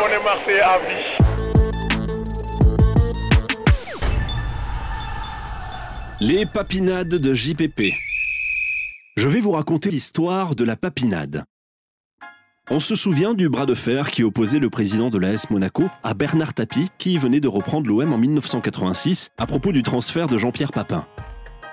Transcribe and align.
On 0.00 0.06
est 0.08 0.24
Marseillais 0.24 0.60
à 0.60 0.78
vie. 0.78 1.18
Les 6.20 6.46
papinades 6.46 7.08
de 7.08 7.34
JPP. 7.34 7.92
Je 9.16 9.28
vais 9.28 9.40
vous 9.40 9.50
raconter 9.50 9.90
l'histoire 9.90 10.54
de 10.54 10.64
la 10.64 10.76
papinade. 10.76 11.44
On 12.70 12.78
se 12.78 12.96
souvient 12.96 13.34
du 13.34 13.48
bras 13.48 13.66
de 13.66 13.74
fer 13.74 14.10
qui 14.10 14.22
opposait 14.22 14.60
le 14.60 14.70
président 14.70 15.10
de 15.10 15.18
l'AS 15.18 15.50
Monaco 15.50 15.90
à 16.02 16.14
Bernard 16.14 16.54
Tapie, 16.54 16.88
qui 16.96 17.18
venait 17.18 17.40
de 17.40 17.48
reprendre 17.48 17.88
l'OM 17.88 18.12
en 18.12 18.18
1986 18.18 19.32
à 19.36 19.46
propos 19.46 19.72
du 19.72 19.82
transfert 19.82 20.26
de 20.26 20.38
Jean-Pierre 20.38 20.72
Papin. 20.72 21.06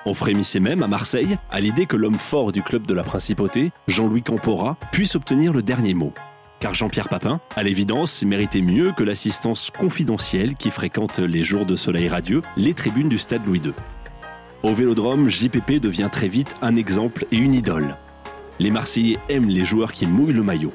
On 0.06 0.14
frémissait 0.14 0.60
même 0.60 0.84
à 0.84 0.88
Marseille 0.88 1.38
à 1.52 1.62
l'idée 1.62 1.86
que 1.86 1.96
l'homme 1.96 2.20
fort 2.20 2.52
du 2.52 2.64
club 2.64 2.86
de 2.86 2.94
la 2.94 3.04
Principauté, 3.04 3.72
Jean-Louis 3.88 4.24
Campora, 4.24 4.78
puisse 4.92 5.16
obtenir 5.16 5.54
le 5.54 5.62
dernier 5.62 5.94
mot. 5.94 6.14
Car 6.60 6.74
Jean-Pierre 6.74 7.08
Papin, 7.08 7.40
à 7.56 7.64
l'évidence, 7.64 8.24
méritait 8.24 8.62
mieux 8.62 8.92
que 8.92 9.04
l'assistance 9.04 9.72
confidentielle 9.78 10.56
qui 10.56 10.72
fréquente 10.72 11.20
les 11.20 11.42
jours 11.42 11.66
de 11.66 11.78
soleil 11.78 12.10
radieux 12.10 12.42
les 12.58 12.74
tribunes 12.74 13.08
du 13.08 13.18
stade 13.18 13.46
Louis 13.46 13.62
II. 13.64 13.74
Au 14.64 14.74
vélodrome, 14.74 15.30
JPP 15.30 15.80
devient 15.80 16.10
très 16.12 16.28
vite 16.28 16.56
un 16.62 16.76
exemple 16.76 17.26
et 17.32 17.38
une 17.38 17.54
idole. 17.54 17.96
Les 18.60 18.72
Marseillais 18.72 19.18
aiment 19.30 19.48
les 19.48 19.64
joueurs 19.64 19.94
qui 19.94 20.06
mouillent 20.06 20.34
le 20.34 20.44
maillot. 20.44 20.74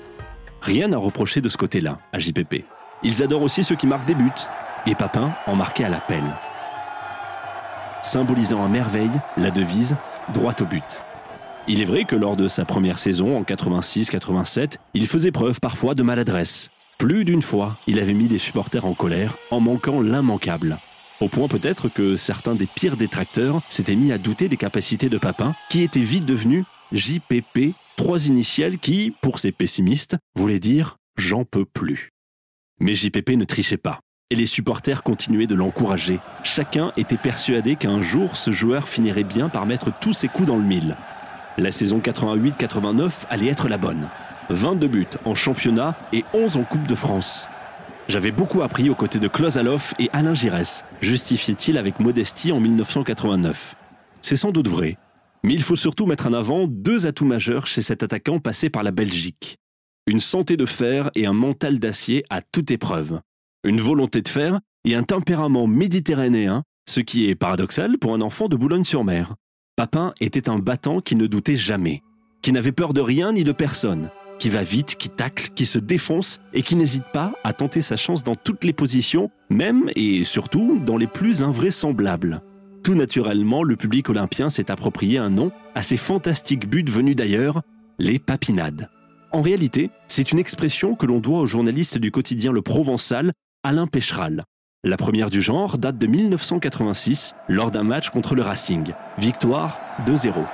Rien 0.63 0.91
à 0.95 0.97
reprocher 0.97 1.43
de 1.43 1.51
ce 1.51 1.59
côté-là, 1.59 1.99
à 2.15 2.19
JPP. 2.19 2.65
Ils 3.03 3.23
adorent 3.23 3.43
aussi 3.43 3.63
ceux 3.63 3.77
qui 3.77 3.87
marquent 3.87 4.07
des 4.07 4.15
buts. 4.15 4.31
Et 4.87 4.95
Papin 4.95 5.35
en 5.47 5.55
marquait 5.55 5.85
à 5.85 5.91
la 5.91 5.99
pelle. 5.99 6.35
Symbolisant 8.03 8.65
à 8.65 8.69
merveille 8.69 9.11
la 9.37 9.51
devise 9.51 9.97
droit 10.33 10.55
au 10.61 10.65
but. 10.65 11.05
Il 11.67 11.81
est 11.81 11.87
vrai 11.87 12.05
que 12.05 12.15
lors 12.15 12.37
de 12.37 12.47
sa 12.47 12.67
première 12.67 12.99
saison, 12.99 13.39
en 13.39 13.43
86-87, 13.43 14.77
il 14.93 15.07
faisait 15.07 15.31
preuve 15.31 15.61
parfois 15.61 15.95
de 15.95 16.03
maladresse. 16.03 16.71
Plus 16.99 17.25
d'une 17.25 17.41
fois, 17.41 17.79
il 17.87 17.99
avait 17.99 18.13
mis 18.13 18.29
les 18.29 18.39
supporters 18.39 18.85
en 18.85 18.95
colère 18.95 19.39
en 19.51 19.61
manquant 19.61 20.03
l'immanquable. 20.03 20.79
Au 21.21 21.29
point 21.29 21.49
peut-être 21.49 21.89
que 21.89 22.17
certains 22.17 22.55
des 22.55 22.67
pires 22.67 22.99
détracteurs 22.99 23.63
s'étaient 23.71 23.97
mis 23.97 24.13
à 24.13 24.19
douter 24.19 24.49
des 24.49 24.59
capacités 24.59 25.09
de 25.09 25.17
Papin, 25.17 25.55
qui 25.71 25.81
était 25.81 26.01
vite 26.01 26.27
devenu 26.27 26.65
JPP, 26.93 27.75
trois 27.97 28.27
initiales 28.27 28.77
qui, 28.77 29.15
pour 29.23 29.39
ces 29.39 29.51
pessimistes, 29.51 30.19
voulaient 30.37 30.61
dire 30.61 30.97
j'en 31.17 31.45
peux 31.45 31.65
plus. 31.65 32.11
Mais 32.79 32.95
JPP 32.95 33.31
ne 33.31 33.45
trichait 33.45 33.79
pas. 33.79 34.01
Et 34.31 34.37
les 34.37 34.47
supporters 34.47 35.03
continuaient 35.03 35.47
de 35.47 35.55
l'encourager. 35.55 36.19
Chacun 36.43 36.93
était 36.99 37.17
persuadé 37.17 37.77
qu'un 37.77 38.03
jour 38.03 38.37
ce 38.37 38.51
joueur 38.51 38.87
finirait 38.87 39.25
bien 39.25 39.49
par 39.49 39.65
mettre 39.65 39.91
tous 39.99 40.13
ses 40.13 40.29
coups 40.29 40.49
dans 40.49 40.57
le 40.57 40.65
mille. 40.65 40.97
La 41.57 41.71
saison 41.71 42.01
88-89 42.01 43.27
allait 43.31 43.47
être 43.47 43.69
la 43.69 43.79
bonne. 43.79 44.09
22 44.51 44.89
buts 44.89 45.07
en 45.25 45.37
championnat 45.37 45.97
et 46.13 46.25
11 46.35 46.57
en 46.57 46.65
Coupe 46.65 46.89
de 46.89 46.97
France. 46.97 47.49
J'avais 48.09 48.33
beaucoup 48.33 48.63
appris 48.63 48.91
aux 48.91 48.97
côtés 48.97 49.21
de 49.21 49.29
Klozalov 49.29 49.95
et 50.01 50.11
Alain 50.13 50.35
Giresse, 50.35 50.85
justifiait-il 51.01 51.79
avec 51.79 52.01
modestie 52.01 52.51
en 52.51 52.59
1989. 52.59 53.77
C'est 54.21 54.37
sans 54.37 54.51
doute 54.51 54.69
vrai, 54.69 54.99
mais 55.45 55.55
il 55.55 55.63
faut 55.63 55.77
surtout 55.77 56.07
mettre 56.07 56.27
en 56.27 56.33
avant 56.33 56.67
deux 56.67 57.07
atouts 57.07 57.25
majeurs 57.25 57.67
chez 57.67 57.83
cet 57.83 58.03
attaquant 58.03 58.41
passé 58.41 58.69
par 58.69 58.83
la 58.83 58.91
Belgique. 58.91 59.57
Une 60.07 60.21
santé 60.21 60.57
de 60.57 60.67
fer 60.67 61.11
et 61.15 61.25
un 61.25 61.33
mental 61.33 61.79
d'acier 61.79 62.25
à 62.31 62.43
toute 62.43 62.73
épreuve. 62.73 63.21
Une 63.63 63.81
volonté 63.81 64.23
de 64.23 64.29
fer 64.29 64.59
et 64.85 64.97
un 64.97 65.05
tempérament 65.05 65.69
méditerranéen, 65.69 66.65
ce 66.87 67.01
qui 67.01 67.31
est 67.31 67.37
paradoxal 67.37 67.97
pour 67.99 68.13
un 68.13 68.21
enfant 68.21 68.49
de 68.49 68.57
Boulogne-sur-Mer. 68.57 69.37
Papin 69.77 70.15
était 70.21 70.49
un 70.49 70.61
battant 70.61 71.01
qui 71.01 71.17
ne 71.17 71.27
doutait 71.27 71.57
jamais, 71.57 72.03
qui 72.43 72.53
n'avait 72.53 72.71
peur 72.71 72.93
de 72.93 73.01
rien 73.01 73.33
ni 73.33 73.43
de 73.43 73.51
personne, 73.51 74.09
qui 74.39 74.49
va 74.49 74.63
vite, 74.63 74.95
qui 74.95 75.09
tacle, 75.09 75.51
qui 75.57 75.67
se 75.67 75.81
défonce 75.81 76.41
et 76.53 76.63
qui 76.63 76.77
n'hésite 76.77 77.07
pas 77.13 77.33
à 77.43 77.53
tenter 77.53 77.83
sa 77.83 77.97
chance 77.97 78.23
dans 78.23 78.37
toutes 78.37 78.63
les 78.63 78.73
positions, 78.73 79.33
même 79.51 79.91
et 79.97 80.23
surtout 80.23 80.79
dans 80.79 80.97
les 80.97 81.09
plus 81.09 81.43
invraisemblables. 81.43 82.41
Tout 82.85 82.95
naturellement, 82.95 83.65
le 83.65 83.75
public 83.75 84.09
olympien 84.11 84.49
s'est 84.49 84.71
approprié 84.71 85.19
un 85.19 85.31
nom 85.31 85.51
à 85.75 85.83
ces 85.83 85.97
fantastiques 85.97 86.69
buts 86.69 86.85
venus 86.89 87.17
d'ailleurs, 87.17 87.63
les 87.99 88.21
papinades. 88.21 88.91
En 89.33 89.43
réalité, 89.43 89.91
c'est 90.07 90.31
une 90.31 90.39
expression 90.39 90.95
que 90.95 91.07
l'on 91.07 91.19
doit 91.19 91.41
au 91.41 91.47
journaliste 91.49 91.99
du 91.99 92.13
quotidien 92.13 92.53
Le 92.53 92.63
Provençal, 92.63 93.33
Alain 93.65 93.89
Pécheral. 93.89 94.45
La 94.87 94.99
première 94.99 95.31
du 95.31 95.41
genre 95.41 95.79
date 95.79 95.97
de 95.97 96.07
1986, 96.07 97.35
lors 97.49 97.71
d'un 97.71 97.85
match 97.85 98.11
contre 98.11 98.35
le 98.35 98.43
Racing. 98.43 98.93
Victoire 99.17 99.81
2-0 100.07 100.45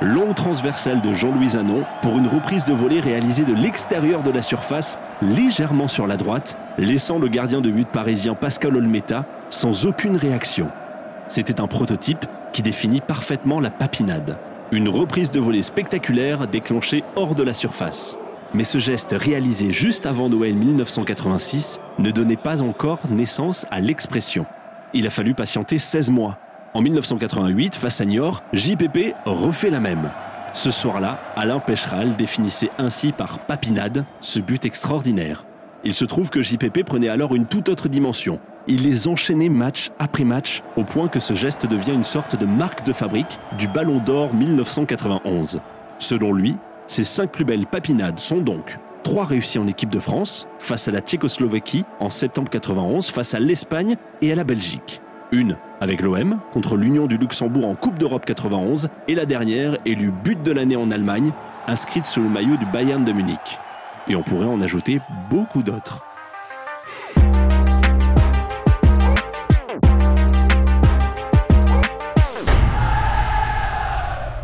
long 0.00 0.32
transversale 0.32 1.00
de 1.00 1.12
Jean-Louis 1.12 1.48
Zanon 1.48 1.84
pour 2.02 2.18
une 2.18 2.28
reprise 2.28 2.64
de 2.64 2.72
volée 2.72 3.00
réalisée 3.00 3.44
de 3.44 3.52
l'extérieur 3.52 4.22
de 4.22 4.30
la 4.30 4.42
surface, 4.42 4.96
légèrement 5.22 5.88
sur 5.88 6.06
la 6.06 6.16
droite, 6.16 6.56
laissant 6.78 7.18
le 7.18 7.26
gardien 7.26 7.60
de 7.60 7.68
but 7.68 7.88
parisien 7.88 8.34
Pascal 8.34 8.76
Olmeta 8.76 9.26
sans 9.50 9.86
aucune 9.86 10.16
réaction. 10.16 10.68
C'était 11.26 11.60
un 11.60 11.66
prototype 11.66 12.26
qui 12.52 12.62
définit 12.62 13.00
parfaitement 13.00 13.58
la 13.58 13.70
papinade. 13.70 14.38
Une 14.70 14.88
reprise 14.88 15.32
de 15.32 15.40
volée 15.40 15.62
spectaculaire 15.62 16.46
déclenchée 16.46 17.02
hors 17.16 17.34
de 17.34 17.42
la 17.42 17.54
surface. 17.54 18.18
Mais 18.54 18.64
ce 18.64 18.78
geste 18.78 19.14
réalisé 19.18 19.72
juste 19.72 20.06
avant 20.06 20.28
Noël 20.28 20.54
1986 20.54 21.80
ne 21.98 22.10
donnait 22.10 22.36
pas 22.36 22.62
encore 22.62 23.00
naissance 23.10 23.66
à 23.70 23.80
l'expression. 23.80 24.46
Il 24.94 25.06
a 25.06 25.10
fallu 25.10 25.34
patienter 25.34 25.78
16 25.78 26.10
mois 26.10 26.38
en 26.74 26.82
1988, 26.82 27.74
face 27.74 28.00
à 28.00 28.04
Niort, 28.04 28.42
JPP 28.52 29.14
refait 29.24 29.70
la 29.70 29.80
même. 29.80 30.10
Ce 30.52 30.70
soir-là, 30.70 31.18
Alain 31.34 31.60
Pécheral 31.60 32.14
définissait 32.16 32.70
ainsi 32.78 33.12
par 33.12 33.40
papinade 33.40 34.04
ce 34.20 34.38
but 34.38 34.64
extraordinaire. 34.64 35.44
Il 35.84 35.94
se 35.94 36.04
trouve 36.04 36.30
que 36.30 36.42
JPP 36.42 36.84
prenait 36.84 37.08
alors 37.08 37.34
une 37.34 37.46
toute 37.46 37.68
autre 37.68 37.88
dimension. 37.88 38.38
Il 38.66 38.82
les 38.82 39.08
enchaînait 39.08 39.48
match 39.48 39.90
après 39.98 40.24
match, 40.24 40.62
au 40.76 40.84
point 40.84 41.08
que 41.08 41.20
ce 41.20 41.32
geste 41.32 41.66
devient 41.66 41.94
une 41.94 42.04
sorte 42.04 42.36
de 42.36 42.44
marque 42.44 42.84
de 42.84 42.92
fabrique 42.92 43.38
du 43.56 43.66
Ballon 43.66 43.98
d'Or 43.98 44.34
1991. 44.34 45.60
Selon 45.98 46.32
lui, 46.32 46.56
ses 46.88 47.04
cinq 47.04 47.30
plus 47.30 47.44
belles 47.44 47.66
papinades 47.66 48.18
sont 48.18 48.40
donc 48.40 48.78
trois 49.04 49.24
réussies 49.24 49.58
en 49.58 49.66
équipe 49.66 49.90
de 49.90 50.00
France, 50.00 50.48
face 50.58 50.88
à 50.88 50.90
la 50.90 51.00
Tchécoslovaquie 51.00 51.84
en 52.00 52.10
septembre 52.10 52.50
91, 52.50 53.08
face 53.10 53.34
à 53.34 53.38
l'Espagne 53.38 53.96
et 54.20 54.32
à 54.32 54.34
la 54.34 54.44
Belgique. 54.44 55.00
Une 55.30 55.58
avec 55.80 56.00
l'OM 56.00 56.40
contre 56.52 56.76
l'Union 56.76 57.06
du 57.06 57.16
Luxembourg 57.18 57.66
en 57.66 57.74
Coupe 57.74 57.98
d'Europe 57.98 58.24
91 58.24 58.88
et 59.06 59.14
la 59.14 59.26
dernière 59.26 59.76
élue 59.84 60.10
but 60.10 60.42
de 60.42 60.52
l'année 60.52 60.76
en 60.76 60.90
Allemagne, 60.90 61.32
inscrite 61.66 62.06
sous 62.06 62.22
le 62.22 62.28
maillot 62.28 62.56
du 62.56 62.66
Bayern 62.66 63.04
de 63.04 63.12
Munich. 63.12 63.58
Et 64.08 64.16
on 64.16 64.22
pourrait 64.22 64.46
en 64.46 64.60
ajouter 64.60 65.00
beaucoup 65.30 65.62
d'autres. 65.62 66.02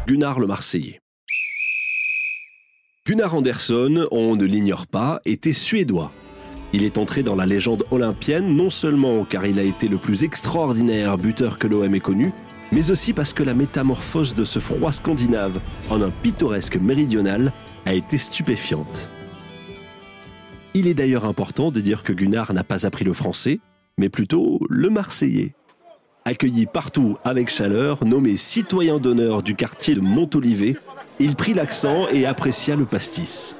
Gunnar 0.06 0.38
le 0.38 0.47
Marseillais. 0.47 1.03
Gunnar 3.06 3.34
Andersson, 3.34 4.09
on 4.12 4.34
ne 4.34 4.47
l'ignore 4.47 4.87
pas, 4.87 5.20
était 5.26 5.53
suédois. 5.53 6.10
Il 6.72 6.84
est 6.84 6.97
entré 6.97 7.22
dans 7.22 7.37
la 7.37 7.44
légende 7.44 7.84
olympienne 7.91 8.56
non 8.56 8.70
seulement 8.70 9.26
car 9.26 9.44
il 9.44 9.59
a 9.59 9.62
été 9.62 9.88
le 9.88 9.98
plus 9.98 10.25
extraordinaire 10.25 11.19
buteur 11.19 11.59
que 11.59 11.66
l'OM 11.66 11.94
ait 11.94 12.00
connu, 12.00 12.32
mais 12.72 12.91
aussi 12.91 13.12
parce 13.12 13.34
que 13.34 13.43
la 13.43 13.53
métamorphose 13.53 14.32
de 14.32 14.44
ce 14.44 14.59
froid 14.59 14.91
scandinave 14.91 15.60
en 15.91 16.00
un 16.00 16.10
pittoresque 16.10 16.76
méridional 16.76 17.53
a 17.84 17.93
été 17.93 18.16
stupéfiante. 18.16 19.10
Il 20.72 20.87
est 20.87 20.94
d'ailleurs 20.94 21.26
important 21.26 21.70
de 21.70 21.82
dire 21.82 22.04
que 22.04 22.14
Gunnar 22.14 22.54
n'a 22.54 22.64
pas 22.64 22.87
appris 22.87 23.04
le 23.04 23.12
français, 23.12 23.60
mais 23.98 24.09
plutôt 24.09 24.60
le 24.70 24.88
marseillais. 24.88 25.54
Accueilli 26.25 26.64
partout 26.64 27.19
avec 27.22 27.50
chaleur, 27.50 28.06
nommé 28.06 28.38
citoyen 28.38 28.98
d'honneur 28.98 29.43
du 29.43 29.54
quartier 29.54 29.94
de 29.94 30.00
Montolivet, 30.00 30.76
il 31.20 31.36
prit 31.36 31.54
l'accent 31.54 32.08
et 32.08 32.26
apprécia 32.26 32.76
le 32.76 32.84
pastis. 32.84 33.56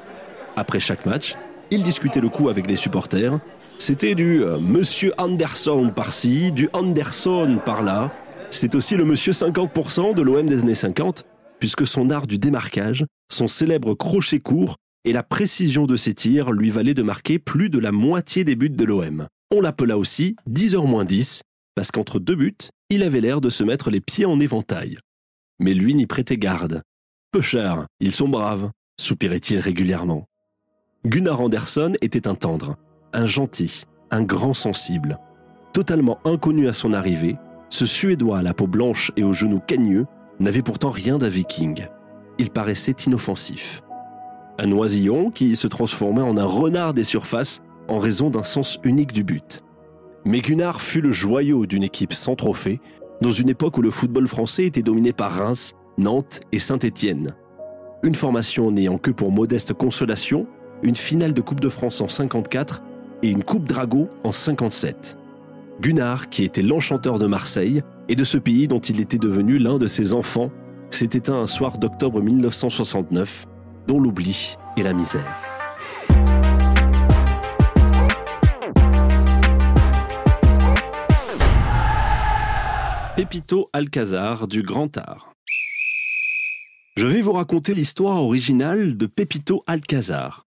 Après 0.55 0.79
chaque 0.79 1.05
match, 1.05 1.35
il 1.71 1.83
discutait 1.83 2.21
le 2.21 2.29
coup 2.29 2.49
avec 2.49 2.67
les 2.67 2.75
supporters. 2.75 3.39
C'était 3.79 4.15
du 4.15 4.43
euh, 4.43 4.57
Monsieur 4.59 5.13
Anderson 5.17 5.91
par-ci, 5.93 6.51
du 6.51 6.69
Anderson 6.73 7.59
par-là. 7.65 8.11
C'était 8.51 8.75
aussi 8.75 8.95
le 8.95 9.05
Monsieur 9.05 9.33
50% 9.33 10.13
de 10.13 10.21
l'OM 10.21 10.45
des 10.45 10.61
années 10.61 10.75
50, 10.75 11.25
puisque 11.59 11.87
son 11.87 12.09
art 12.09 12.27
du 12.27 12.37
démarquage, 12.37 13.05
son 13.31 13.47
célèbre 13.47 13.93
crochet 13.95 14.39
court 14.39 14.75
et 15.03 15.13
la 15.13 15.23
précision 15.23 15.85
de 15.85 15.95
ses 15.95 16.13
tirs 16.13 16.51
lui 16.51 16.69
valaient 16.69 16.93
de 16.93 17.03
marquer 17.03 17.39
plus 17.39 17.69
de 17.69 17.79
la 17.79 17.91
moitié 17.91 18.43
des 18.43 18.55
buts 18.55 18.69
de 18.69 18.85
l'OM. 18.85 19.27
On 19.51 19.61
l'appela 19.61 19.97
aussi 19.97 20.35
10h 20.49 20.87
moins 20.87 21.05
10, 21.05 21.41
parce 21.75 21.91
qu'entre 21.91 22.19
deux 22.19 22.35
buts, 22.35 22.55
il 22.89 23.03
avait 23.03 23.21
l'air 23.21 23.41
de 23.41 23.49
se 23.49 23.63
mettre 23.63 23.89
les 23.89 24.01
pieds 24.01 24.25
en 24.25 24.39
éventail. 24.39 24.97
Mais 25.59 25.73
lui 25.73 25.93
n'y 25.93 26.07
prêtait 26.07 26.37
garde. 26.37 26.81
Peu 27.35 27.41
cher, 27.41 27.85
ils 27.99 28.13
sont 28.13 28.29
braves, 28.29 28.69
soupirait-il 28.97 29.59
régulièrement. 29.59 30.25
Gunnar 31.05 31.41
Anderson 31.41 31.91
était 31.99 32.29
un 32.29 32.33
tendre, 32.33 32.77
un 33.11 33.25
gentil, 33.25 33.83
un 34.09 34.23
grand 34.23 34.53
sensible. 34.53 35.19
Totalement 35.73 36.17
inconnu 36.23 36.69
à 36.69 36.71
son 36.71 36.93
arrivée, 36.93 37.35
ce 37.67 37.85
Suédois 37.85 38.37
à 38.37 38.41
la 38.41 38.53
peau 38.53 38.67
blanche 38.67 39.11
et 39.17 39.25
aux 39.25 39.33
genoux 39.33 39.59
cagneux 39.59 40.05
n'avait 40.39 40.61
pourtant 40.61 40.91
rien 40.91 41.17
d'un 41.17 41.27
viking. 41.27 41.87
Il 42.37 42.51
paraissait 42.51 42.95
inoffensif. 43.05 43.81
Un 44.57 44.71
oisillon 44.71 45.29
qui 45.29 45.57
se 45.57 45.67
transformait 45.67 46.21
en 46.21 46.37
un 46.37 46.45
renard 46.45 46.93
des 46.93 47.03
surfaces 47.03 47.61
en 47.89 47.99
raison 47.99 48.29
d'un 48.29 48.43
sens 48.43 48.79
unique 48.85 49.11
du 49.11 49.25
but. 49.25 49.61
Mais 50.23 50.39
Gunnar 50.39 50.81
fut 50.81 51.01
le 51.01 51.11
joyau 51.11 51.65
d'une 51.65 51.83
équipe 51.83 52.13
sans 52.13 52.37
trophée, 52.37 52.79
dans 53.19 53.31
une 53.31 53.49
époque 53.49 53.77
où 53.77 53.81
le 53.81 53.91
football 53.91 54.25
français 54.25 54.63
était 54.63 54.83
dominé 54.83 55.11
par 55.11 55.33
Reims, 55.33 55.73
Nantes 55.97 56.41
et 56.51 56.59
Saint-Étienne. 56.59 57.31
Une 58.03 58.15
formation 58.15 58.71
n'ayant 58.71 58.97
que 58.97 59.11
pour 59.11 59.31
modeste 59.31 59.73
consolation 59.73 60.47
une 60.83 60.95
finale 60.95 61.33
de 61.33 61.41
Coupe 61.41 61.61
de 61.61 61.69
France 61.69 62.01
en 62.01 62.07
54 62.07 62.83
et 63.23 63.29
une 63.29 63.43
Coupe 63.43 63.65
Drago 63.65 64.09
en 64.23 64.31
57. 64.31 65.17
Gunnar, 65.81 66.29
qui 66.29 66.43
était 66.43 66.61
l'enchanteur 66.61 67.19
de 67.19 67.27
Marseille 67.27 67.81
et 68.07 68.15
de 68.15 68.23
ce 68.23 68.37
pays 68.37 68.67
dont 68.67 68.79
il 68.79 68.99
était 68.99 69.17
devenu 69.17 69.57
l'un 69.57 69.77
de 69.77 69.87
ses 69.87 70.13
enfants, 70.13 70.51
s'est 70.89 71.09
éteint 71.13 71.35
un 71.35 71.45
soir 71.45 71.77
d'octobre 71.77 72.21
1969, 72.21 73.45
dont 73.87 73.99
l'oubli 73.99 74.55
et 74.77 74.83
la 74.83 74.93
misère. 74.93 75.41
Pepito 83.15 83.69
Alcazar 83.71 84.47
du 84.47 84.61
Grand 84.61 84.97
Art. 84.97 85.34
Je 86.97 87.07
vais 87.07 87.21
vous 87.21 87.33
raconter 87.33 87.73
l'histoire 87.73 88.23
originale 88.23 88.95
de 88.95 89.05
Pepito 89.05 89.65
Alcazar. 89.67 90.45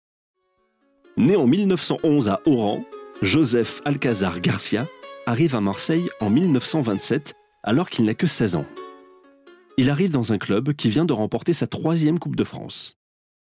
Né 1.17 1.37
en 1.37 1.47
1911 1.47 2.29
à 2.29 2.41
Oran, 2.47 2.85
Joseph 3.21 3.81
Alcazar 3.85 4.41
Garcia 4.41 4.89
arrive 5.27 5.55
à 5.55 5.61
Marseille 5.61 6.09
en 6.21 6.31
1927 6.31 7.35
alors 7.63 7.89
qu'il 7.89 8.07
n'a 8.07 8.15
que 8.15 8.27
16 8.27 8.57
ans. 8.57 8.67
Il 9.79 9.89
arrive 9.89 10.11
dans 10.11 10.33
un 10.33 10.39
club 10.39 10.73
qui 10.73 10.91
vient 10.91 11.05
de 11.05 11.13
remporter 11.13 11.53
sa 11.53 11.69
troisième 11.69 12.19
Coupe 12.19 12.35
de 12.35 12.43
France. 12.43 12.97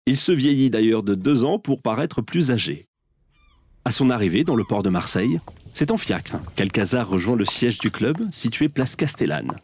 Il 0.05 0.17
se 0.17 0.33
vieillit 0.33 0.69
d'ailleurs 0.69 1.03
de 1.03 1.15
deux 1.15 1.45
ans 1.45 1.59
pour 1.59 1.81
paraître 1.81 2.21
plus 2.21 2.51
âgé. 2.51 2.89
À 3.85 3.91
son 3.91 4.09
arrivée 4.09 4.43
dans 4.43 4.55
le 4.55 4.65
port 4.65 4.83
de 4.83 4.89
Marseille, 4.89 5.39
c'est 5.73 5.91
en 5.91 5.97
fiacre 5.97 6.35
qu'Alcazar 6.57 7.07
rejoint 7.07 7.37
le 7.37 7.45
siège 7.45 7.79
du 7.79 7.89
club 7.89 8.17
situé 8.31 8.67
place 8.67 8.97
Castellane. 8.97 9.55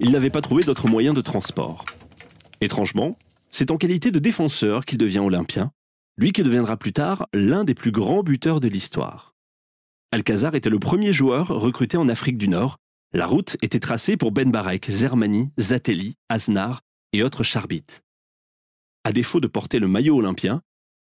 Il 0.00 0.12
n'avait 0.12 0.30
pas 0.30 0.40
trouvé 0.40 0.62
d'autre 0.62 0.88
moyen 0.88 1.12
de 1.12 1.20
transport. 1.20 1.84
Étrangement, 2.60 3.18
c'est 3.50 3.70
en 3.70 3.76
qualité 3.76 4.10
de 4.10 4.18
défenseur 4.18 4.84
qu'il 4.84 4.98
devient 4.98 5.20
olympien, 5.20 5.72
lui 6.16 6.32
qui 6.32 6.42
deviendra 6.42 6.76
plus 6.76 6.92
tard 6.92 7.28
l'un 7.32 7.64
des 7.64 7.74
plus 7.74 7.92
grands 7.92 8.22
buteurs 8.22 8.60
de 8.60 8.68
l'histoire. 8.68 9.34
Alcazar 10.12 10.54
était 10.54 10.70
le 10.70 10.78
premier 10.78 11.12
joueur 11.12 11.48
recruté 11.48 11.96
en 11.96 12.08
Afrique 12.08 12.38
du 12.38 12.48
Nord. 12.48 12.78
La 13.12 13.26
route 13.26 13.56
était 13.62 13.80
tracée 13.80 14.16
pour 14.16 14.32
Ben 14.32 14.50
Barek, 14.50 14.90
Zermani, 14.90 15.50
Zatelli, 15.58 16.14
Aznar 16.28 16.80
et 17.12 17.22
autres 17.22 17.42
charbites. 17.42 18.02
À 19.04 19.12
défaut 19.12 19.40
de 19.40 19.46
porter 19.46 19.78
le 19.78 19.88
maillot 19.88 20.16
olympien, 20.16 20.62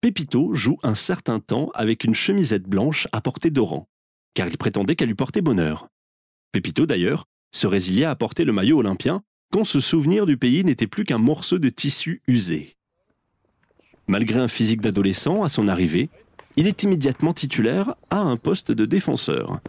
Pépito 0.01 0.53
joue 0.53 0.77
un 0.83 0.95
certain 0.95 1.39
temps 1.39 1.71
avec 1.73 2.03
une 2.03 2.15
chemisette 2.15 2.63
blanche 2.63 3.07
à 3.11 3.21
portée 3.21 3.51
d'oran 3.51 3.87
car 4.33 4.47
il 4.47 4.57
prétendait 4.57 4.95
qu'elle 4.95 5.09
lui 5.09 5.15
portait 5.15 5.41
bonheur. 5.41 5.89
Pépito, 6.53 6.85
d'ailleurs, 6.85 7.25
se 7.51 7.67
résiliait 7.67 8.05
à 8.05 8.15
porter 8.15 8.45
le 8.45 8.53
maillot 8.53 8.79
olympien 8.79 9.21
quand 9.51 9.63
ce 9.63 9.79
souvenir 9.79 10.25
du 10.25 10.37
pays 10.37 10.63
n'était 10.63 10.87
plus 10.87 11.03
qu'un 11.03 11.17
morceau 11.17 11.59
de 11.59 11.69
tissu 11.69 12.21
usé. 12.27 12.75
Malgré 14.07 14.39
un 14.39 14.47
physique 14.47 14.81
d'adolescent 14.81 15.43
à 15.43 15.49
son 15.49 15.67
arrivée, 15.67 16.09
il 16.55 16.67
est 16.67 16.83
immédiatement 16.83 17.33
titulaire 17.33 17.95
à 18.09 18.19
un 18.19 18.37
poste 18.37 18.71
de 18.71 18.85
défenseur. 18.85 19.59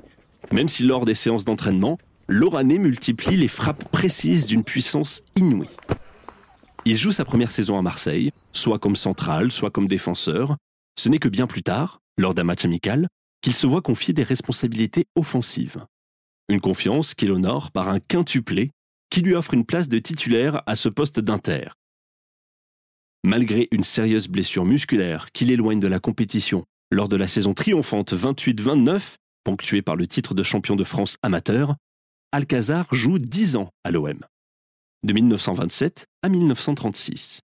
Même 0.53 0.69
si 0.69 0.83
lors 0.83 1.05
des 1.05 1.15
séances 1.15 1.45
d'entraînement, 1.45 1.99
l'Oranais 2.27 2.79
multiplie 2.79 3.37
les 3.37 3.49
frappes 3.49 3.89
précises 3.91 4.47
d'une 4.47 4.65
puissance 4.65 5.23
inouïe. 5.37 5.69
Il 6.85 6.97
joue 6.97 7.13
sa 7.13 7.25
première 7.25 7.51
saison 7.51 7.79
à 7.79 7.83
Marseille, 7.83 8.31
soit 8.53 8.79
comme 8.79 8.97
central, 8.97 9.53
soit 9.53 9.71
comme 9.71 9.87
défenseur. 9.87 10.57
Ce 10.99 11.09
n'est 11.09 11.19
que 11.19 11.29
bien 11.29 11.47
plus 11.47 11.63
tard, 11.63 12.01
lors 12.17 12.35
d'un 12.35 12.45
match 12.45 12.65
amical, 12.65 13.09
qu'il 13.43 13.55
se 13.55 13.67
voit 13.67 13.83
confier 13.83 14.15
des 14.15 14.23
responsabilités 14.23 15.07
offensives. 15.15 15.85
Une 16.49 16.61
confiance 16.61 17.15
qu'il 17.15 17.33
honore 17.33 17.71
par 17.71 17.89
un 17.89 18.01
quintuplé 18.01 18.71
qui 19.11 19.21
lui 19.23 19.35
offre 19.35 19.55
une 19.55 19.67
place 19.67 19.89
de 19.89 19.99
titulaire 19.99 20.63
à 20.67 20.77
ce 20.77 20.89
poste 20.89 21.21
d'inter. 21.21 21.69
Malgré 23.23 23.69
une 23.71 23.85
sérieuse 23.85 24.29
blessure 24.29 24.65
musculaire 24.65 25.31
qui 25.33 25.45
l'éloigne 25.45 25.81
de 25.81 25.89
la 25.89 25.99
compétition 25.99 26.65
lors 26.91 27.09
de 27.09 27.17
la 27.17 27.29
saison 27.29 27.53
triomphante 27.53 28.15
28-29, 28.15 29.17
ponctuée 29.45 29.83
par 29.83 29.97
le 29.97 30.07
titre 30.07 30.35
de 30.35 30.43
champion 30.43 30.77
de 30.77 30.85
France 30.85 31.17
amateur, 31.23 31.77
Alcazar 32.33 32.87
joue 32.93 33.19
10 33.19 33.57
ans 33.57 33.71
à 33.85 33.91
l'OM, 33.91 34.19
de 35.03 35.13
1927 35.13 36.07
à 36.23 36.29
1936. 36.29 37.41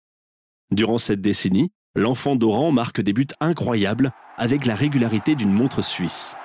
Durant 0.72 0.98
cette 0.98 1.20
décennie, 1.20 1.70
l'enfant 1.94 2.36
d'Oran 2.36 2.72
marque 2.72 3.00
des 3.00 3.12
buts 3.12 3.26
incroyables 3.40 4.12
avec 4.36 4.66
la 4.66 4.74
régularité 4.74 5.34
d'une 5.34 5.52
montre 5.52 5.82
suisse, 5.82 6.36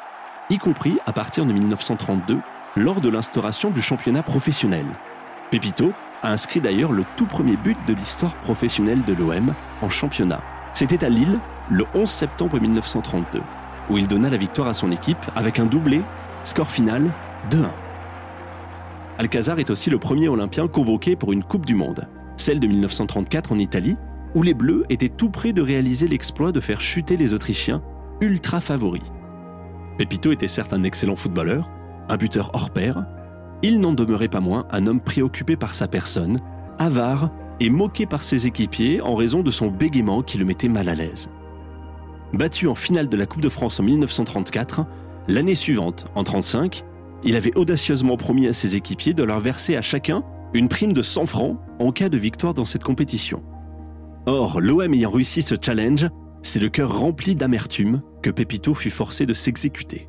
y 0.50 0.58
compris 0.58 0.98
à 1.06 1.14
partir 1.14 1.46
de 1.46 1.54
1932 1.54 2.40
lors 2.76 3.02
de 3.02 3.10
l'instauration 3.10 3.70
du 3.72 3.82
championnat 3.82 4.24
professionnel. 4.24 4.86
Pepito 5.52 5.92
a 6.24 6.32
inscrit 6.32 6.62
d'ailleurs 6.62 6.94
le 6.94 7.04
tout 7.18 7.26
premier 7.26 7.58
but 7.58 7.78
de 7.86 7.94
l'histoire 7.94 8.36
professionnelle 8.38 9.04
de 9.04 9.14
l'OM 9.14 9.54
en 9.82 9.90
championnat. 9.90 10.42
C'était 10.74 11.04
à 11.04 11.10
Lille 11.10 11.40
le 11.70 11.86
11 11.94 12.10
septembre 12.10 12.60
1932, 12.60 13.42
où 13.90 13.98
il 13.98 14.08
donna 14.08 14.30
la 14.30 14.38
victoire 14.38 14.70
à 14.70 14.74
son 14.74 14.92
équipe 14.92 15.26
avec 15.36 15.60
un 15.60 15.66
doublé, 15.66 16.02
score 16.46 16.72
final 16.72 17.12
2-1. 17.50 17.66
Alcazar 19.18 19.60
est 19.60 19.70
aussi 19.70 19.90
le 19.90 20.00
premier 20.00 20.30
Olympien 20.30 20.70
convoqué 20.70 21.18
pour 21.18 21.34
une 21.34 21.44
Coupe 21.44 21.66
du 21.66 21.76
Monde, 21.76 22.08
celle 22.38 22.62
de 22.62 22.68
1934 22.68 23.52
en 23.52 23.60
Italie, 23.60 23.98
où 24.34 24.44
les 24.44 24.54
Bleus 24.54 24.86
étaient 24.90 25.10
tout 25.10 25.30
près 25.30 25.52
de 25.52 25.62
réaliser 25.62 26.08
l'exploit 26.08 26.54
de 26.54 26.62
faire 26.62 26.80
chuter 26.80 27.18
les 27.18 27.34
Autrichiens, 27.34 27.84
ultra 28.22 28.62
favoris. 28.62 29.04
Pepito 29.98 30.32
était 30.32 30.48
certes 30.48 30.72
un 30.72 30.84
excellent 30.84 31.18
footballeur, 31.18 31.70
un 32.08 32.16
buteur 32.16 32.52
hors 32.54 32.70
pair, 32.70 33.04
il 33.64 33.80
n'en 33.80 33.94
demeurait 33.94 34.28
pas 34.28 34.40
moins 34.40 34.66
un 34.72 34.88
homme 34.88 35.02
préoccupé 35.02 35.56
par 35.56 35.76
sa 35.76 35.88
personne, 35.88 36.40
avare 36.80 37.30
et 37.60 37.70
moqué 37.70 38.06
par 38.06 38.24
ses 38.24 38.48
équipiers 38.48 39.02
en 39.02 39.16
raison 39.16 39.44
de 39.44 39.52
son 39.52 39.68
bégaiement 39.68 40.24
qui 40.24 40.38
le 40.38 40.46
mettait 40.46 40.68
mal 40.68 40.90
à 40.90 40.96
l'aise. 40.96 41.30
Battu 42.34 42.68
en 42.68 42.76
finale 42.76 43.10
de 43.10 43.18
la 43.18 43.26
Coupe 43.26 43.42
de 43.42 43.50
France 43.50 43.80
en 43.80 43.84
1934, 43.84 44.86
l'année 45.28 45.56
suivante, 45.56 46.06
en 46.16 46.24
1935, 46.24 46.86
il 47.24 47.36
avait 47.36 47.56
audacieusement 47.56 48.18
promis 48.18 48.48
à 48.48 48.54
ses 48.54 48.76
équipiers 48.76 49.14
de 49.14 49.24
leur 49.24 49.40
verser 49.40 49.76
à 49.76 49.82
chacun 49.82 50.24
une 50.54 50.70
prime 50.70 50.94
de 50.94 51.04
100 51.04 51.26
francs 51.28 51.58
en 51.80 51.92
cas 51.92 52.10
de 52.10 52.18
victoire 52.18 52.54
dans 52.54 52.66
cette 52.66 52.84
compétition. 52.84 53.44
Or, 54.26 54.60
l'OM 54.60 54.94
ayant 54.94 55.12
réussi 55.12 55.42
ce 55.42 55.56
challenge, 55.60 56.08
c'est 56.42 56.60
le 56.60 56.70
cœur 56.70 56.98
rempli 56.98 57.36
d'amertume 57.36 58.02
que 58.24 58.30
Pepito 58.30 58.74
fut 58.74 58.90
forcé 58.90 59.26
de 59.26 59.34
s'exécuter. 59.34 60.08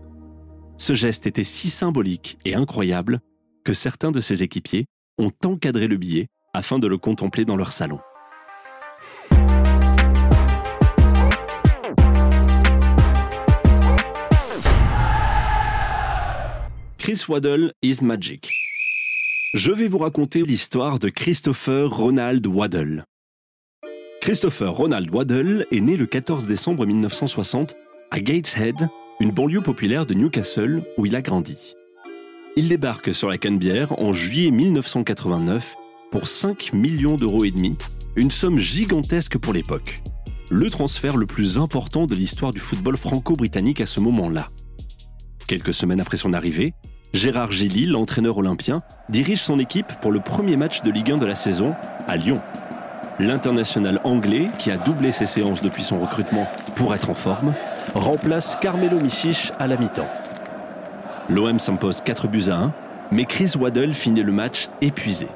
Ce 0.78 0.94
geste 0.94 1.26
était 1.26 1.44
si 1.44 1.68
symbolique 1.68 2.38
et 2.44 2.54
incroyable 2.54 3.20
que 3.64 3.74
certains 3.74 4.10
de 4.10 4.20
ses 4.20 4.42
équipiers 4.42 4.86
ont 5.18 5.32
encadré 5.44 5.88
le 5.88 5.96
billet 5.96 6.26
afin 6.54 6.78
de 6.78 6.86
le 6.86 6.98
contempler 6.98 7.44
dans 7.44 7.56
leur 7.56 7.72
salon. 7.72 8.00
Chris 16.98 17.24
Waddle 17.28 17.72
is 17.82 17.98
magic. 18.00 18.52
Je 19.54 19.72
vais 19.72 19.88
vous 19.88 19.98
raconter 19.98 20.42
l'histoire 20.42 20.98
de 20.98 21.08
Christopher 21.08 21.90
Ronald 21.90 22.46
Waddle. 22.46 23.04
Christopher 24.20 24.72
Ronald 24.72 25.12
Waddle 25.12 25.66
est 25.72 25.80
né 25.80 25.96
le 25.96 26.06
14 26.06 26.46
décembre 26.46 26.86
1960 26.86 27.74
à 28.12 28.20
Gateshead, 28.20 28.88
une 29.18 29.32
banlieue 29.32 29.62
populaire 29.62 30.06
de 30.06 30.14
Newcastle 30.14 30.84
où 30.96 31.06
il 31.06 31.16
a 31.16 31.22
grandi. 31.22 31.74
Il 32.54 32.68
débarque 32.68 33.14
sur 33.14 33.30
la 33.30 33.38
Canebière 33.38 33.98
en 33.98 34.12
juillet 34.12 34.50
1989 34.50 35.74
pour 36.10 36.28
5 36.28 36.74
millions 36.74 37.16
d'euros 37.16 37.46
et 37.46 37.50
demi, 37.50 37.78
une 38.14 38.30
somme 38.30 38.58
gigantesque 38.58 39.38
pour 39.38 39.54
l'époque. 39.54 40.02
Le 40.50 40.68
transfert 40.68 41.16
le 41.16 41.24
plus 41.24 41.56
important 41.58 42.06
de 42.06 42.14
l'histoire 42.14 42.52
du 42.52 42.60
football 42.60 42.98
franco-britannique 42.98 43.80
à 43.80 43.86
ce 43.86 44.00
moment-là. 44.00 44.50
Quelques 45.46 45.72
semaines 45.72 46.00
après 46.02 46.18
son 46.18 46.34
arrivée, 46.34 46.74
Gérard 47.14 47.52
Gilly, 47.52 47.86
l'entraîneur 47.86 48.36
olympien, 48.36 48.82
dirige 49.08 49.40
son 49.40 49.58
équipe 49.58 49.90
pour 50.02 50.12
le 50.12 50.20
premier 50.20 50.58
match 50.58 50.82
de 50.82 50.90
Ligue 50.90 51.12
1 51.12 51.16
de 51.16 51.26
la 51.26 51.36
saison 51.36 51.74
à 52.06 52.18
Lyon. 52.18 52.42
L'international 53.18 53.98
anglais, 54.04 54.48
qui 54.58 54.70
a 54.70 54.76
doublé 54.76 55.10
ses 55.10 55.26
séances 55.26 55.62
depuis 55.62 55.84
son 55.84 55.98
recrutement 56.00 56.46
pour 56.76 56.94
être 56.94 57.08
en 57.08 57.14
forme, 57.14 57.54
remplace 57.94 58.56
Carmelo 58.60 59.00
Michich 59.00 59.52
à 59.58 59.66
la 59.66 59.78
mi-temps. 59.78 60.08
L'OM 61.28 61.58
s'impose 61.58 62.00
4 62.00 62.28
buts 62.28 62.48
à 62.48 62.56
1, 62.56 62.74
mais 63.12 63.24
Chris 63.24 63.52
Waddle 63.58 63.94
finit 63.94 64.22
le 64.22 64.32
match 64.32 64.68
épuisé. 64.80 65.28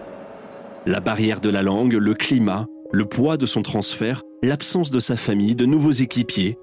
La 0.84 1.00
barrière 1.00 1.40
de 1.40 1.48
la 1.48 1.62
langue, 1.62 1.94
le 1.94 2.14
climat, 2.14 2.66
le 2.92 3.04
poids 3.04 3.36
de 3.36 3.46
son 3.46 3.62
transfert, 3.62 4.22
l'absence 4.42 4.90
de 4.90 4.98
sa 4.98 5.16
famille, 5.16 5.54
de 5.54 5.66
nouveaux 5.66 5.92
équipiers, 5.92 6.58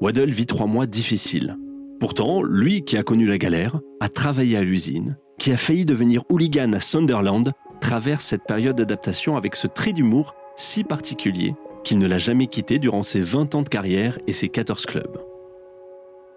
Waddle 0.00 0.30
vit 0.30 0.46
trois 0.46 0.66
mois 0.66 0.86
difficiles. 0.86 1.56
Pourtant, 2.00 2.42
lui 2.42 2.82
qui 2.82 2.96
a 2.96 3.02
connu 3.02 3.26
la 3.26 3.38
galère, 3.38 3.80
a 4.00 4.08
travaillé 4.08 4.56
à 4.56 4.62
l'usine, 4.62 5.16
qui 5.38 5.52
a 5.52 5.56
failli 5.56 5.86
devenir 5.86 6.22
hooligan 6.28 6.72
à 6.74 6.80
Sunderland, 6.80 7.52
traverse 7.80 8.24
cette 8.24 8.44
période 8.44 8.76
d'adaptation 8.76 9.36
avec 9.36 9.56
ce 9.56 9.66
trait 9.66 9.92
d'humour 9.92 10.34
si 10.56 10.84
particulier 10.84 11.54
qu'il 11.84 11.98
ne 11.98 12.08
l'a 12.08 12.18
jamais 12.18 12.46
quitté 12.46 12.78
durant 12.78 13.02
ses 13.02 13.20
20 13.20 13.54
ans 13.54 13.62
de 13.62 13.68
carrière 13.68 14.18
et 14.26 14.32
ses 14.32 14.48
14 14.48 14.86
clubs. 14.86 15.25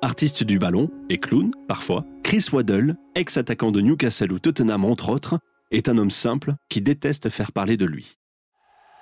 Artiste 0.02 0.46
du 0.46 0.60
ballon 0.60 0.90
et 1.10 1.18
clown, 1.18 1.52
parfois, 1.68 2.06
Chris 2.24 2.46
Waddle, 2.54 2.96
ex-attaquant 3.16 3.72
de 3.72 3.82
Newcastle 3.82 4.32
ou 4.32 4.40
Tottenham 4.40 4.86
entre 4.86 5.10
autres, 5.10 5.40
est 5.72 5.90
un 5.90 5.98
homme 5.98 6.10
simple 6.10 6.54
qui 6.70 6.80
déteste 6.80 7.28
faire 7.28 7.52
parler 7.52 7.76
de 7.76 7.86
lui. 7.86 8.16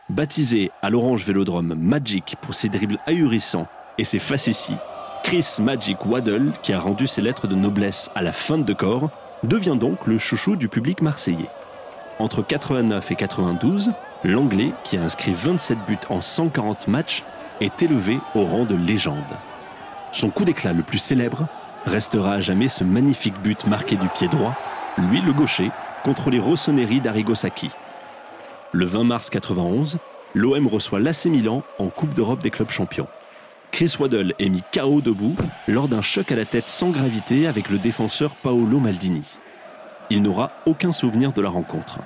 Baptisé 0.10 0.72
à 0.82 0.89
l'Orange 0.89 1.24
Vélodrome 1.24 1.75
Magic 1.75 2.36
pour 2.42 2.56
ses 2.56 2.70
dribbles 2.70 2.98
ahurissants 3.06 3.68
et 4.00 4.04
ses 4.04 4.18
facéties, 4.18 4.77
Chris 5.24 5.46
Magic 5.60 6.04
Waddle, 6.04 6.51
qui 6.63 6.74
a 6.74 6.80
rendu 6.80 7.06
ses 7.06 7.22
lettres 7.22 7.48
de 7.48 7.56
noblesse 7.56 8.10
à 8.16 8.24
la 8.24 8.32
fin 8.32 8.58
de 8.58 8.74
corps, 8.74 9.12
devient 9.44 9.77
donc 9.80 10.08
le 10.08 10.18
chouchou 10.18 10.56
du 10.56 10.68
public 10.68 11.04
marseillais. 11.04 11.50
Entre 12.18 12.42
89 12.42 13.12
et 13.12 13.16
92, 13.16 13.92
l'Anglais, 14.24 14.72
qui 14.84 14.98
a 14.98 15.04
inscrit 15.04 15.34
27 15.34 15.77
buts 15.86 15.98
en 16.10 16.22
140 16.22 16.88
matchs, 16.88 17.24
est 17.62 17.84
élevé 17.84 18.18
au 18.34 18.46
rang 18.46 18.66
de 18.66 18.75
légende. 18.75 19.38
Son 20.17 20.31
coup 20.31 20.45
d'éclat 20.45 20.74
le 20.74 20.81
plus 20.81 20.97
célèbre 20.97 21.45
restera 21.86 22.31
à 22.31 22.41
jamais 22.41 22.69
ce 22.69 22.83
magnifique 22.83 23.39
but 23.43 23.67
marqué 23.67 23.97
du 23.97 24.07
pied 24.07 24.27
droit, 24.27 24.55
lui 24.97 25.21
le 25.21 25.31
gaucher, 25.31 25.69
contre 26.03 26.31
les 26.31 26.39
rossonneries 26.39 27.01
d'Arrigo 27.01 27.36
Sacchi. 27.36 27.69
Le 28.71 28.86
20 28.86 29.03
mars 29.03 29.29
91, 29.29 30.00
l'OM 30.33 30.65
reçoit 30.65 31.00
l'AC 31.00 31.25
Milan 31.25 31.62
en 31.77 31.89
Coupe 31.89 32.15
d'Europe 32.15 32.41
des 32.41 32.50
clubs 32.50 32.71
champions. 32.71 33.05
Chris 33.69 33.93
Waddle 34.00 34.33
est 34.39 34.50
mis 34.50 34.63
KO 34.74 35.01
debout 35.01 35.36
lors 35.67 35.88
d'un 35.88 36.01
choc 36.01 36.31
à 36.31 36.36
la 36.36 36.45
tête 36.45 36.67
sans 36.67 36.89
gravité 36.89 37.45
avec 37.45 37.69
le 37.69 37.77
défenseur 37.77 38.36
Paolo 38.38 38.79
Maldini. 38.79 39.38
Il 40.09 40.24
n'aura 40.24 40.50
aucun 40.65 40.93
souvenir 40.93 41.31
de 41.31 41.43
la 41.43 41.50
rencontre. 41.50 42.00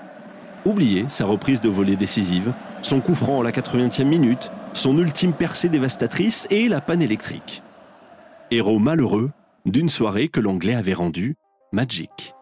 Oubliez 0.65 1.05
sa 1.07 1.23
reprise 1.23 1.61
de 1.61 1.69
volée 1.69 1.95
décisive, 1.95 2.51
son 2.81 2.99
coup 2.99 3.15
franc 3.15 3.39
à 3.39 3.43
la 3.45 3.51
80e 3.51 4.03
minute, 4.03 4.51
son 4.73 4.97
ultime 4.97 5.31
percée 5.31 5.69
dévastatrice 5.69 6.45
et 6.49 6.67
la 6.67 6.81
panne 6.81 7.01
électrique. 7.01 7.63
Héros 8.53 8.79
malheureux 8.79 9.31
d'une 9.65 9.87
soirée 9.87 10.27
que 10.27 10.41
l'anglais 10.41 10.75
avait 10.75 10.93
rendue 10.93 11.37
magique. 11.71 12.33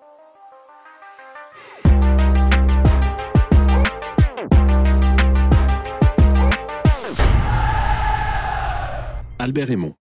Albert 9.37 9.67
Raymond. 9.67 9.93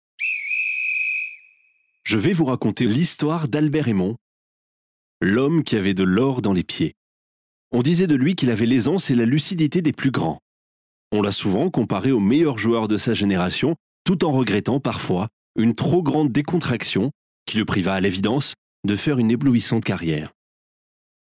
Je 2.03 2.17
vais 2.17 2.33
vous 2.33 2.45
raconter 2.45 2.85
l'histoire 2.87 3.47
d'Albert 3.47 3.85
Raymond, 3.85 4.17
l'homme 5.21 5.63
qui 5.63 5.75
avait 5.75 5.93
de 5.93 6.03
l'or 6.03 6.41
dans 6.41 6.53
les 6.53 6.63
pieds. 6.63 6.95
On 7.71 7.83
disait 7.83 8.07
de 8.07 8.15
lui 8.15 8.33
qu'il 8.33 8.49
avait 8.49 8.65
l'aisance 8.65 9.11
et 9.11 9.15
la 9.15 9.25
lucidité 9.25 9.83
des 9.83 9.93
plus 9.93 10.09
grands. 10.09 10.39
On 11.11 11.21
l'a 11.21 11.31
souvent 11.31 11.69
comparé 11.69 12.11
aux 12.11 12.19
meilleurs 12.19 12.57
joueurs 12.57 12.87
de 12.87 12.97
sa 12.97 13.13
génération, 13.13 13.75
tout 14.05 14.25
en 14.25 14.31
regrettant 14.31 14.79
parfois 14.79 15.29
une 15.59 15.75
trop 15.75 16.01
grande 16.01 16.31
décontraction 16.31 17.11
qui 17.45 17.57
le 17.57 17.65
priva 17.65 17.93
à 17.93 17.99
l'évidence 17.99 18.53
de 18.87 18.95
faire 18.95 19.19
une 19.19 19.29
éblouissante 19.29 19.83
carrière. 19.83 20.31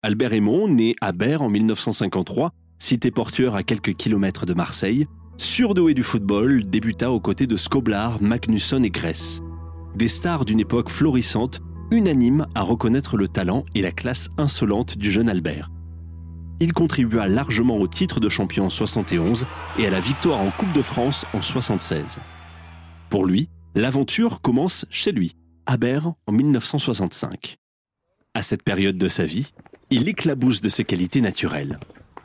Albert 0.04 0.30
Raymond, 0.30 0.68
né 0.68 0.96
à 1.02 1.12
Berre 1.12 1.42
en 1.42 1.50
1953, 1.50 2.52
cité 2.78 3.10
portuaire 3.10 3.56
à 3.56 3.64
quelques 3.64 3.96
kilomètres 3.96 4.46
de 4.46 4.54
Marseille, 4.54 5.08
surdoué 5.38 5.96
du 5.96 6.04
football, 6.04 6.64
débuta 6.64 7.12
aux 7.12 7.20
côtés 7.20 7.48
de 7.48 7.58
Skoblar, 7.58 8.22
Magnusson 8.22 8.84
et 8.84 8.92
Gress. 8.92 9.42
Des 9.96 10.08
stars 10.08 10.46
d'une 10.46 10.60
époque 10.60 10.90
florissante, 10.90 11.60
unanimes 11.90 12.46
à 12.54 12.62
reconnaître 12.62 13.18
le 13.18 13.28
talent 13.28 13.66
et 13.74 13.82
la 13.82 13.92
classe 13.92 14.30
insolente 14.38 14.96
du 14.96 15.10
jeune 15.10 15.28
Albert. 15.28 15.72
Il 16.60 16.74
contribua 16.74 17.28
largement 17.28 17.78
au 17.78 17.88
titre 17.88 18.20
de 18.20 18.30
champion 18.30 18.66
en 18.66 18.70
71 18.70 19.48
et 19.80 19.88
à 19.88 19.90
la 19.90 20.00
victoire 20.00 20.40
en 20.40 20.52
Coupe 20.52 20.74
de 20.74 20.84
France 20.84 21.26
en 21.34 21.42
76. 21.42 22.20
Pour 23.10 23.26
lui, 23.26 23.50
L'aventure 23.76 24.42
commence 24.42 24.86
chez 24.90 25.12
lui, 25.12 25.36
à 25.68 25.78
Berre, 25.78 26.14
en 26.26 26.32
1965. 26.32 27.58
À 28.34 28.42
cette 28.42 28.64
période 28.64 28.98
de 28.98 29.08
sa 29.08 29.26
vie, 29.26 29.52
il 29.92 30.10
éclabousse 30.10 30.62
de 30.62 30.70
ses 30.70 30.84
qualités 30.84 31.22
naturelles. 31.22 31.80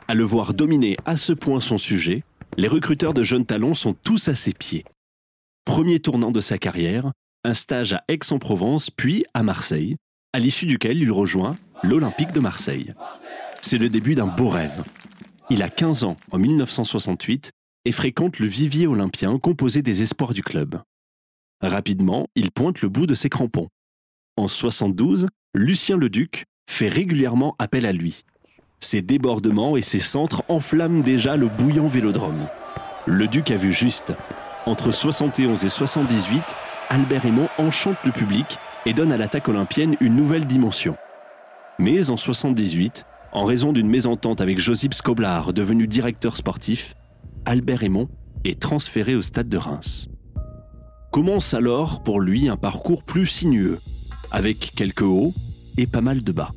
À 0.07 0.15
le 0.15 0.23
voir 0.23 0.55
dominer 0.55 0.97
à 1.05 1.15
ce 1.15 1.33
point 1.33 1.59
son 1.59 1.77
sujet, 1.77 2.23
les 2.57 2.67
recruteurs 2.67 3.13
de 3.13 3.21
jeunes 3.21 3.45
talents 3.45 3.75
sont 3.75 3.93
tous 3.93 4.27
à 4.27 4.35
ses 4.35 4.53
pieds. 4.53 4.85
Premier 5.65 5.99
tournant 5.99 6.31
de 6.31 6.41
sa 6.41 6.57
carrière, 6.57 7.11
un 7.43 7.53
stage 7.53 7.93
à 7.93 8.03
Aix-en-Provence 8.07 8.89
puis 8.89 9.23
à 9.35 9.43
Marseille, 9.43 9.97
à 10.33 10.39
l'issue 10.39 10.65
duquel 10.65 10.97
il 10.97 11.11
rejoint 11.11 11.57
l'Olympique 11.83 12.31
de 12.31 12.39
Marseille. 12.39 12.93
C'est 13.61 13.77
le 13.77 13.89
début 13.89 14.15
d'un 14.15 14.27
beau 14.27 14.49
rêve. 14.49 14.83
Il 15.51 15.61
a 15.61 15.69
15 15.69 16.05
ans 16.05 16.17
en 16.31 16.39
1968 16.39 17.51
et 17.85 17.91
fréquente 17.91 18.39
le 18.39 18.47
vivier 18.47 18.87
olympien 18.87 19.37
composé 19.37 19.83
des 19.83 20.01
espoirs 20.01 20.33
du 20.33 20.41
club. 20.41 20.81
Rapidement, 21.61 22.27
il 22.35 22.51
pointe 22.51 22.81
le 22.81 22.89
bout 22.89 23.07
de 23.07 23.15
ses 23.15 23.29
crampons. 23.29 23.69
En 24.37 24.47
72, 24.47 25.27
Lucien 25.53 25.97
Leduc 25.97 26.45
fait 26.69 26.89
régulièrement 26.89 27.55
appel 27.59 27.85
à 27.85 27.93
lui. 27.93 28.23
Ses 28.81 29.01
débordements 29.01 29.77
et 29.77 29.81
ses 29.81 29.99
centres 29.99 30.43
enflamment 30.49 31.01
déjà 31.01 31.37
le 31.37 31.47
bouillant 31.47 31.87
vélodrome. 31.87 32.47
Le 33.05 33.27
Duc 33.27 33.51
a 33.51 33.55
vu 33.55 33.71
juste. 33.71 34.13
Entre 34.65 34.91
71 34.91 35.63
et 35.63 35.69
78, 35.69 36.43
Albert 36.89 37.23
Raymond 37.23 37.49
enchante 37.57 37.97
le 38.03 38.11
public 38.11 38.57
et 38.85 38.93
donne 38.93 39.11
à 39.11 39.17
l'attaque 39.17 39.47
olympienne 39.47 39.95
une 40.01 40.15
nouvelle 40.15 40.45
dimension. 40.45 40.97
Mais 41.79 42.09
en 42.09 42.17
78, 42.17 43.05
en 43.31 43.45
raison 43.45 43.73
d'une 43.73 43.89
mésentente 43.89 44.41
avec 44.41 44.59
Josip 44.59 44.93
Skoblar, 44.93 45.53
devenu 45.53 45.87
directeur 45.87 46.37
sportif, 46.37 46.93
Albert 47.45 47.79
Raymond 47.79 48.07
est 48.43 48.59
transféré 48.61 49.15
au 49.15 49.21
stade 49.21 49.49
de 49.49 49.57
Reims. 49.57 50.07
Commence 51.15 51.53
alors 51.53 52.03
pour 52.03 52.19
lui 52.19 52.49
un 52.49 52.57
parcours 52.57 53.01
plus 53.05 53.25
sinueux, 53.25 53.79
avec 54.31 54.73
quelques 54.75 55.03
hauts 55.03 55.33
et 55.77 55.87
pas 55.87 56.01
mal 56.01 56.25
de 56.25 56.31
bas. 56.33 56.51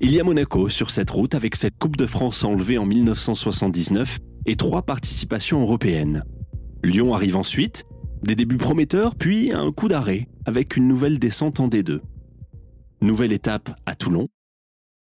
Il 0.00 0.12
y 0.12 0.20
a 0.20 0.22
Monaco 0.22 0.68
sur 0.68 0.92
cette 0.92 1.10
route 1.10 1.34
avec 1.34 1.56
cette 1.56 1.76
Coupe 1.80 1.96
de 1.96 2.06
France 2.06 2.44
enlevée 2.44 2.78
en 2.78 2.86
1979 2.86 4.20
et 4.46 4.54
trois 4.54 4.82
participations 4.82 5.62
européennes. 5.62 6.22
Lyon 6.84 7.12
arrive 7.12 7.34
ensuite, 7.34 7.82
des 8.22 8.36
débuts 8.36 8.56
prometteurs, 8.56 9.16
puis 9.16 9.52
un 9.52 9.72
coup 9.72 9.88
d'arrêt 9.88 10.28
avec 10.46 10.76
une 10.76 10.86
nouvelle 10.86 11.18
descente 11.18 11.58
en 11.58 11.66
D2. 11.66 12.02
Nouvelle 13.00 13.32
étape 13.32 13.74
à 13.84 13.96
Toulon. 13.96 14.28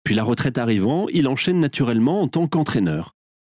Puis 0.02 0.14
la 0.14 0.24
retraite 0.24 0.56
arrivant, 0.56 1.08
il 1.12 1.28
enchaîne 1.28 1.60
naturellement 1.60 2.22
en 2.22 2.28
tant 2.28 2.46
qu'entraîneur. 2.46 3.12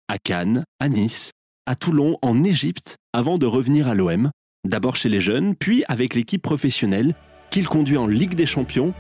À 0.09 0.19
Cannes, 0.19 0.65
à 0.79 0.91
Nice, 0.91 1.31
à 1.65 1.75
Toulon, 1.75 2.19
en 2.21 2.45
Égypte, 2.45 2.97
avant 3.15 3.39
de 3.39 3.47
revenir 3.47 3.89
à 3.89 3.95
l'OM, 3.95 4.31
D'abord 4.67 4.97
chez 4.97 5.09
les 5.09 5.21
jeunes, 5.21 5.55
puis 5.55 5.85
avec 5.87 6.17
l'équipe 6.17 6.43
professionnelle 6.43 7.15
qu'il 7.51 7.69
conduit 7.69 7.97
en 7.97 8.09
Ligue 8.09 8.35
des 8.35 8.47
Champions 8.47 8.93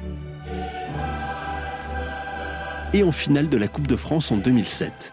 et 2.92 3.02
en 3.02 3.10
finale 3.10 3.48
de 3.48 3.56
la 3.56 3.66
Coupe 3.66 3.88
de 3.88 3.96
France 3.96 4.30
en 4.30 4.36
2007. 4.36 5.12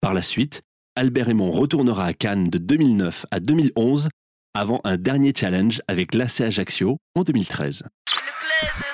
Par 0.00 0.14
la 0.14 0.22
suite, 0.22 0.62
Albert 0.94 1.26
Raymond 1.26 1.50
retournera 1.50 2.04
à 2.04 2.12
Cannes 2.12 2.48
de 2.48 2.58
2009 2.58 3.26
à 3.32 3.40
2011 3.40 4.08
avant 4.54 4.80
un 4.84 4.96
dernier 4.96 5.32
challenge 5.36 5.82
avec 5.88 6.14
l'AC 6.14 6.42
Ajaccio 6.42 6.98
en 7.16 7.24
2013. 7.24 7.82
Le 7.82 8.38
club 8.38 8.85